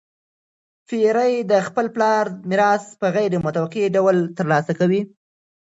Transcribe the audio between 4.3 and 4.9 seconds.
ترلاسه کړ.